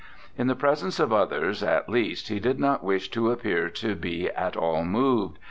In 0.35 0.47
the 0.47 0.55
presence 0.55 0.99
of 0.99 1.13
others, 1.13 1.61
at 1.61 1.87
least, 1.87 2.29
he 2.29 2.39
did 2.39 2.59
not 2.59 2.83
wish 2.83 3.11
to 3.11 3.29
appear 3.29 3.69
to 3.69 3.93
be 3.93 4.31
at 4.31 4.57
all 4.57 4.83
moved. 4.83 5.37